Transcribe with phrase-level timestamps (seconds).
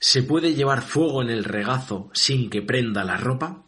[0.00, 3.64] ¿Se puede llevar fuego en el regazo sin que prenda la ropa?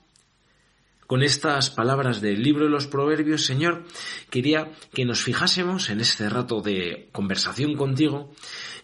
[1.09, 3.83] Con estas palabras del libro de los Proverbios, Señor,
[4.31, 8.33] quería que nos fijásemos en este rato de conversación contigo,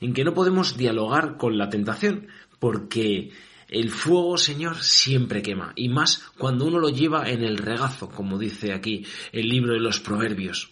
[0.00, 2.26] en que no podemos dialogar con la tentación,
[2.58, 3.30] porque
[3.68, 8.38] el fuego, Señor, siempre quema, y más cuando uno lo lleva en el regazo, como
[8.38, 10.70] dice aquí el libro de los Proverbios.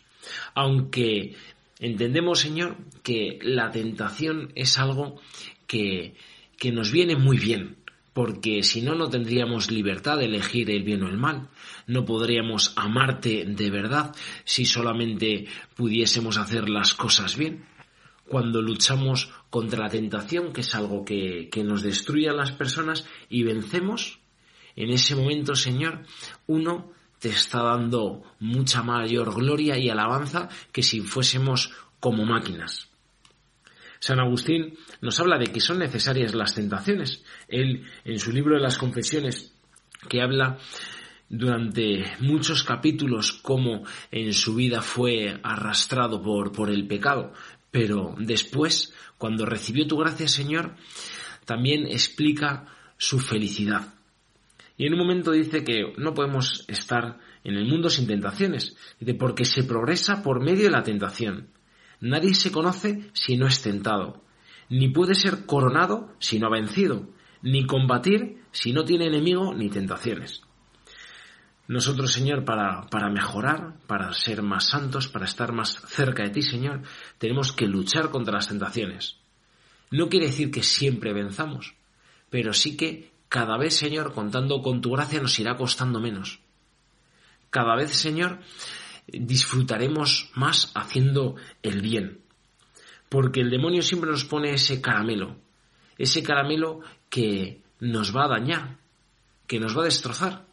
[0.57, 1.37] Aunque
[1.79, 5.21] entendemos, Señor, que la tentación es algo
[5.69, 6.17] que
[6.59, 7.77] que nos viene muy bien,
[8.13, 11.49] porque si no, no tendríamos libertad de elegir el bien o el mal.
[11.87, 17.65] No podríamos amarte de verdad si solamente pudiésemos hacer las cosas bien.
[18.29, 23.05] Cuando luchamos contra la tentación, que es algo que, que nos destruye a las personas,
[23.29, 24.21] y vencemos,
[24.77, 26.05] en ese momento, Señor,
[26.47, 32.94] uno te está dando mucha mayor gloria y alabanza que si fuésemos como máquinas.
[34.05, 37.25] San Agustín nos habla de que son necesarias las tentaciones.
[37.49, 39.57] Él, en su libro de las confesiones,
[40.11, 40.59] que habla
[41.31, 47.33] durante muchos capítulos cómo en su vida fue arrastrado por, por el pecado,
[47.71, 50.77] pero después, cuando recibió tu gracia, Señor,
[51.47, 52.67] también explica
[52.99, 53.95] su felicidad.
[54.77, 58.77] Y en un momento dice que no podemos estar en el mundo sin tentaciones,
[59.19, 61.54] porque se progresa por medio de la tentación.
[62.05, 64.23] Nadie se conoce si no es tentado,
[64.69, 67.09] ni puede ser coronado si no ha vencido,
[67.41, 70.43] ni combatir si no tiene enemigo ni tentaciones.
[71.67, 76.43] Nosotros, Señor, para, para, mejorar, para ser más santos, para estar más cerca de ti,
[76.43, 76.83] Señor,
[77.17, 79.17] tenemos que luchar contra las tentaciones.
[79.91, 81.75] No quiere decir que siempre venzamos,
[82.29, 86.41] pero sí que cada vez, Señor, contando con tu gracia, nos irá costando menos.
[87.49, 88.41] Cada vez, Señor,
[89.07, 92.21] disfrutaremos más haciendo el bien.
[93.09, 95.37] Porque el demonio siempre nos pone ese caramelo,
[95.99, 96.81] ese caramelo
[97.11, 98.79] que nos va a dañar,
[99.47, 100.47] que nos va a destrozar.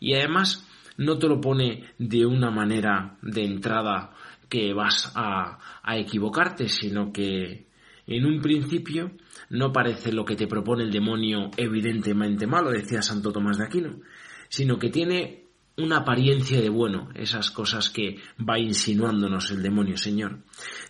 [0.00, 4.12] Y además no te lo pone de una manera de entrada
[4.48, 5.58] que vas a,
[5.96, 7.66] equivocarte, sino que
[8.06, 9.12] en un principio
[9.50, 14.00] no parece lo que te propone el demonio evidentemente malo, decía Santo Tomás de Aquino,
[14.48, 15.45] sino que tiene
[15.76, 20.40] una apariencia de bueno, esas cosas que va insinuándonos el demonio, Señor.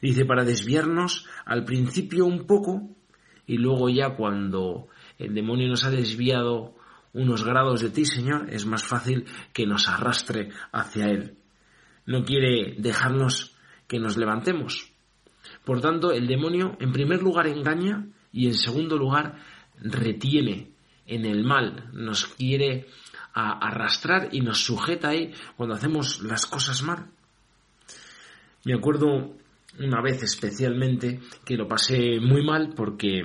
[0.00, 2.96] Dice, para desviarnos al principio un poco
[3.46, 4.88] y luego ya cuando
[5.18, 6.74] el demonio nos ha desviado
[7.12, 11.38] unos grados de ti, Señor, es más fácil que nos arrastre hacia Él.
[12.04, 13.56] No quiere dejarnos
[13.88, 14.92] que nos levantemos.
[15.64, 19.38] Por tanto, el demonio en primer lugar engaña y en segundo lugar
[19.80, 20.72] retiene
[21.06, 22.86] en el mal, nos quiere
[23.36, 27.10] a arrastrar y nos sujeta ahí cuando hacemos las cosas mal.
[28.64, 29.34] Me acuerdo
[29.78, 33.22] una vez especialmente que lo pasé muy mal porque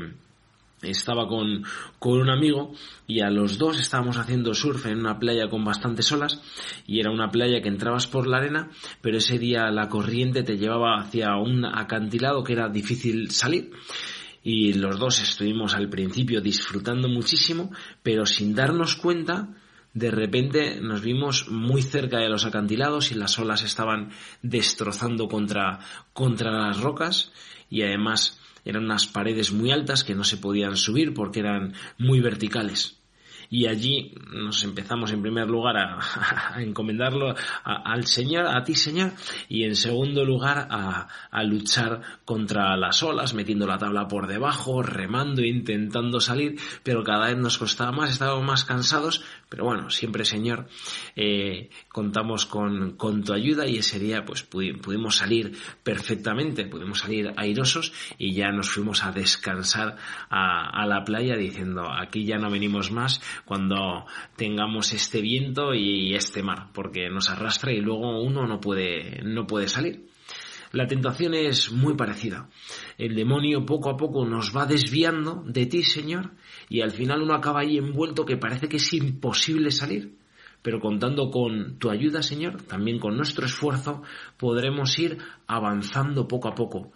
[0.81, 1.63] estaba con,
[1.97, 2.73] con, un amigo
[3.07, 6.41] y a los dos estábamos haciendo surf en una playa con bastantes olas
[6.85, 10.57] y era una playa que entrabas por la arena pero ese día la corriente te
[10.57, 13.72] llevaba hacia un acantilado que era difícil salir
[14.43, 19.49] y los dos estuvimos al principio disfrutando muchísimo pero sin darnos cuenta
[19.94, 25.79] de repente nos vimos muy cerca de los acantilados y las olas estaban destrozando contra,
[26.13, 27.31] contra las rocas
[27.69, 32.22] y además eran unas paredes muy altas que no se podían subir porque eran muy
[32.22, 33.00] verticales
[33.51, 36.00] y allí nos empezamos en primer lugar a,
[36.62, 39.12] encomendarlo al Señor, a ti Señor,
[39.50, 45.44] y en segundo lugar a, luchar contra las olas, metiendo la tabla por debajo, remando,
[45.44, 50.67] intentando salir, pero cada vez nos costaba más, estábamos más cansados, pero bueno, siempre Señor,
[51.17, 57.34] eh, contamos con, con, tu ayuda y ese día pues pudimos salir perfectamente, pudimos salir
[57.35, 59.97] airosos y ya nos fuimos a descansar
[60.29, 66.44] a la playa diciendo aquí ya no venimos más, cuando tengamos este viento y este
[66.44, 70.06] mar, porque nos arrastra y luego uno no puede, no puede salir.
[70.72, 72.50] La tentación es muy parecida.
[72.97, 76.32] El demonio poco a poco nos va desviando de ti, Señor,
[76.70, 80.16] y al final uno acaba ahí envuelto que parece que es imposible salir.
[80.61, 84.03] Pero contando con tu ayuda, Señor, también con nuestro esfuerzo,
[84.38, 85.17] podremos ir
[85.47, 86.93] avanzando poco a poco.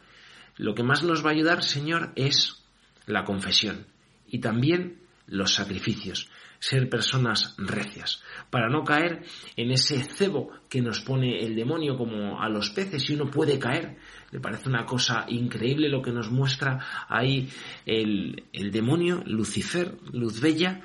[0.56, 2.64] Lo que más nos va a ayudar, Señor, es
[3.08, 3.88] la confesión
[4.28, 6.30] y también los sacrificios
[6.60, 9.24] ser personas recias, para no caer
[9.56, 13.60] en ese cebo que nos pone el demonio como a los peces y uno puede
[13.60, 13.98] caer.
[14.32, 17.50] Le parece una cosa increíble lo que nos muestra ahí
[17.86, 20.82] el, el demonio, Lucifer, luz bella,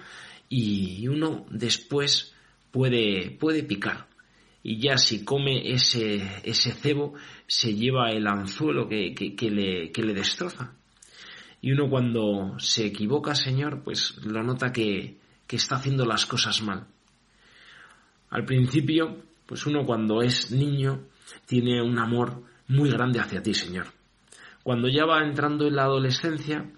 [0.48, 2.34] y uno después
[2.70, 4.08] puede, puede picar.
[4.62, 7.14] Y ya si come ese, ese cebo,
[7.46, 10.74] se lleva el anzuelo que, que, le, que le destroza.
[11.60, 16.62] Y uno cuando se equivoca, Señor, pues lo nota que, que está haciendo las cosas
[16.62, 16.86] mal.
[18.30, 21.08] Al principio, pues uno cuando es niño
[21.46, 23.86] tiene un amor muy grande hacia ti, Señor.
[24.62, 26.70] Cuando ya va entrando en la adolescencia,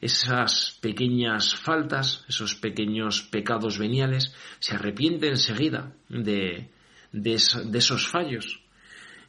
[0.00, 6.70] esas pequeñas faltas, esos pequeños pecados veniales, se arrepiente enseguida de,
[7.12, 8.60] de, esos fallos.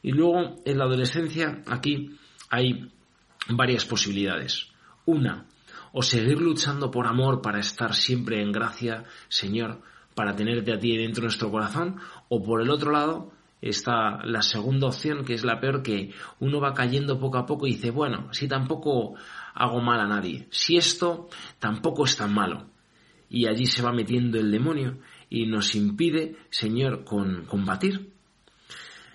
[0.03, 2.17] Y luego en la adolescencia aquí
[2.49, 2.91] hay
[3.49, 4.67] varias posibilidades.
[5.07, 5.45] Una,
[5.93, 9.81] o seguir luchando por amor para estar siempre en gracia, Señor,
[10.13, 11.95] para tenerte a ti dentro de nuestro corazón,
[12.27, 13.31] o por el otro lado,
[13.61, 17.67] está la segunda opción, que es la peor, que uno va cayendo poco a poco
[17.67, 19.15] y dice, bueno, si tampoco
[19.53, 22.67] hago mal a nadie, si esto tampoco es tan malo.
[23.29, 24.97] Y allí se va metiendo el demonio
[25.29, 28.11] y nos impide, Señor, con combatir.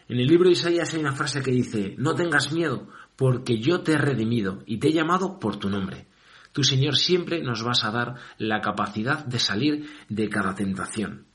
[0.09, 3.83] En el libro de Isaías hay una frase que dice, no tengas miedo, porque yo
[3.83, 6.07] te he redimido y te he llamado por tu nombre.
[6.53, 11.27] Tu Señor siempre nos vas a dar la capacidad de salir de cada tentación.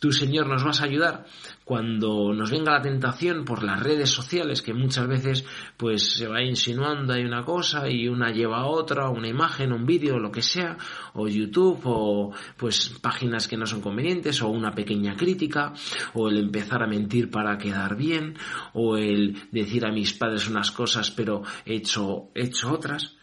[0.00, 1.26] Tú, Señor, nos vas a ayudar
[1.64, 5.44] cuando nos venga la tentación por las redes sociales, que muchas veces
[5.76, 9.86] pues se va insinuando hay una cosa y una lleva a otra, una imagen, un
[9.86, 10.76] vídeo, lo que sea,
[11.14, 15.72] o YouTube, o pues páginas que no son convenientes, o una pequeña crítica,
[16.14, 18.36] o el empezar a mentir para quedar bien,
[18.72, 23.14] o el decir a mis padres unas cosas pero he hecho, he hecho otras.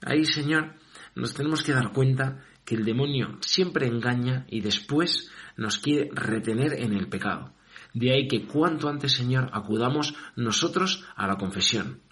[0.00, 0.74] Ahí, Señor,
[1.14, 6.74] nos tenemos que dar cuenta que el demonio siempre engaña y después nos quiere retener
[6.74, 7.54] en el pecado.
[7.94, 12.02] De ahí que cuanto antes, Señor, acudamos nosotros a la confesión.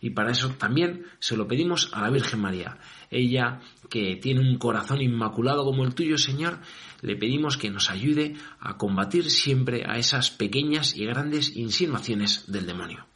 [0.00, 2.78] Y para eso también se lo pedimos a la Virgen María.
[3.08, 6.58] Ella, que tiene un corazón inmaculado como el tuyo, Señor,
[7.02, 12.66] le pedimos que nos ayude a combatir siempre a esas pequeñas y grandes insinuaciones del
[12.66, 13.06] demonio.